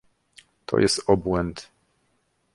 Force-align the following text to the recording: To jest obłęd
To 0.65 0.79
jest 0.79 1.01
obłęd 1.07 1.71